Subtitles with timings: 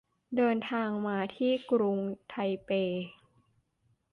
[0.35, 1.99] เดินทางมาที่กรุง
[2.29, 2.69] ไทเป